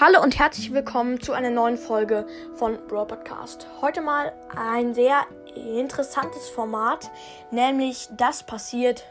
[0.00, 2.24] Hallo und herzlich willkommen zu einer neuen Folge
[2.54, 3.66] von Brawl Podcast.
[3.80, 5.26] Heute mal ein sehr
[5.56, 7.10] interessantes Format,
[7.50, 9.02] nämlich das passiert,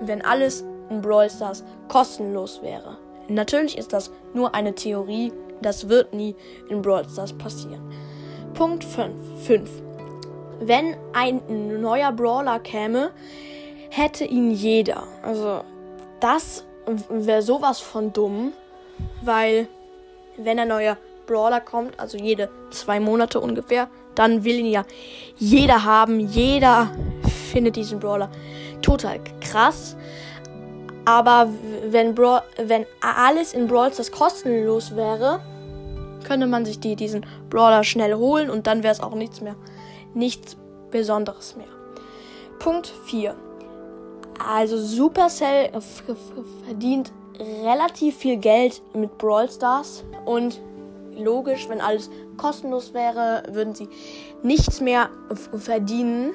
[0.00, 2.98] wenn alles in Brawl Stars kostenlos wäre.
[3.28, 5.32] Natürlich ist das nur eine Theorie,
[5.62, 6.34] das wird nie
[6.68, 7.92] in Brawl Stars passieren.
[8.54, 9.14] Punkt 5.
[9.46, 9.70] 5.
[10.58, 13.12] Wenn ein neuer Brawler käme,
[13.90, 15.04] hätte ihn jeder.
[15.22, 15.62] Also
[16.18, 16.64] das
[17.08, 18.52] wäre sowas von dumm,
[19.22, 19.68] weil
[20.38, 24.84] wenn ein neuer Brawler kommt, also jede zwei Monate ungefähr, dann will ihn ja
[25.36, 26.20] jeder haben.
[26.20, 26.90] Jeder
[27.52, 28.30] findet diesen Brawler
[28.82, 29.96] total krass.
[31.04, 31.48] Aber
[31.86, 35.40] wenn, Bra wenn alles in Brawl Stars kostenlos wäre,
[36.26, 39.56] könnte man sich die, diesen Brawler schnell holen und dann wäre es auch nichts mehr,
[40.14, 40.56] nichts
[40.90, 41.66] Besonderes mehr.
[42.58, 43.34] Punkt 4.
[44.46, 45.70] Also Supercell
[46.66, 50.60] verdient relativ viel Geld mit Brawl Stars und
[51.16, 53.88] logisch, wenn alles kostenlos wäre, würden sie
[54.42, 55.10] nichts mehr
[55.56, 56.32] verdienen.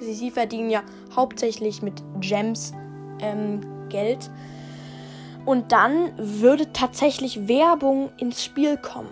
[0.00, 0.82] Sie, sie verdienen ja
[1.14, 2.72] hauptsächlich mit Gems
[3.20, 4.30] ähm, Geld.
[5.44, 9.10] Und dann würde tatsächlich Werbung ins Spiel kommen.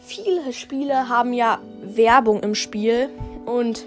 [0.00, 3.10] Viele Spiele haben ja Werbung im Spiel
[3.46, 3.84] und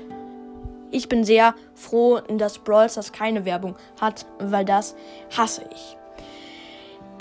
[0.92, 4.96] ich bin sehr froh, dass Brawl Stars keine Werbung hat, weil das
[5.36, 5.98] hasse ich.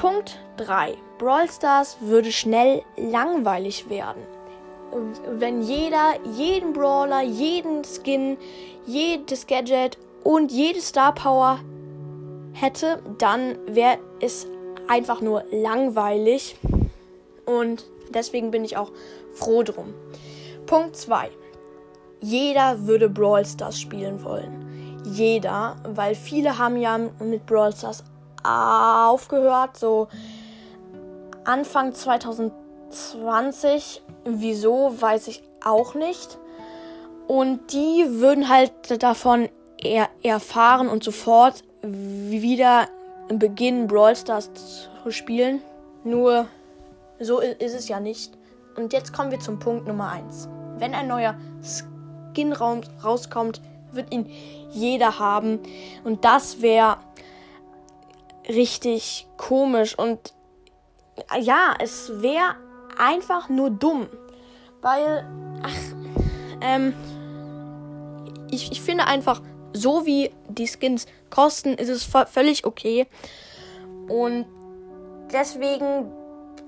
[0.01, 0.97] Punkt 3.
[1.19, 4.23] Brawl Stars würde schnell langweilig werden.
[5.29, 8.39] Wenn jeder, jeden Brawler, jeden Skin,
[8.87, 11.59] jedes Gadget und jede Star Power
[12.55, 14.47] hätte, dann wäre es
[14.89, 16.57] einfach nur langweilig.
[17.45, 18.93] Und deswegen bin ich auch
[19.35, 19.93] froh drum.
[20.65, 21.29] Punkt 2.
[22.23, 25.03] Jeder würde Brawl Stars spielen wollen.
[25.05, 28.03] Jeder, weil viele haben ja mit Brawl Stars
[28.43, 30.09] aufgehört, so
[31.45, 34.03] Anfang 2020.
[34.25, 36.39] Wieso, weiß ich auch nicht.
[37.27, 39.49] Und die würden halt davon
[39.83, 42.89] er erfahren und sofort wieder
[43.29, 44.51] beginnen, Brawl Stars
[45.03, 45.63] zu spielen.
[46.05, 46.47] Nur
[47.19, 48.37] so ist es ja nicht.
[48.77, 50.49] Und jetzt kommen wir zum Punkt Nummer 1.
[50.79, 53.61] Wenn ein neuer Skin rauskommt,
[53.93, 54.31] wird ihn
[54.71, 55.61] jeder haben.
[56.05, 56.99] Und das wäre
[58.49, 60.35] richtig komisch und
[61.39, 62.57] ja, es wäre
[62.99, 64.09] einfach nur dumm.
[64.81, 65.27] Weil,
[65.63, 65.97] ach,
[66.61, 66.95] ähm,
[68.51, 69.43] ich, ich finde einfach,
[69.73, 73.07] so wie die Skins kosten, ist es völlig okay.
[74.09, 74.47] Und
[75.33, 76.11] deswegen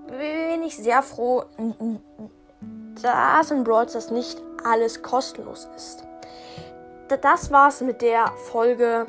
[0.06, 1.44] bin ich sehr froh,
[3.02, 6.04] dass in Brawl Stars nicht alles kostenlos ist.
[7.20, 9.06] Das war's mit der Folge.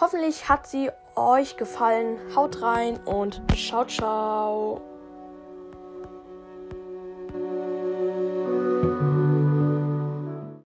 [0.00, 2.18] Hoffentlich hat sie euch gefallen.
[2.34, 4.91] Haut rein und ciao, ciao.